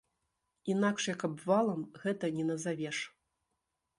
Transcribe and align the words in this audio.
Інакш 0.75 1.03
як 1.13 1.25
абвалам, 1.27 1.81
гэта 2.05 2.25
не 2.37 2.43
назавеш. 2.51 2.97